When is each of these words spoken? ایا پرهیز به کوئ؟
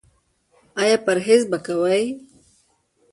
ایا 0.81 0.97
پرهیز 1.05 1.41
به 1.51 1.57
کوئ؟ 1.65 2.05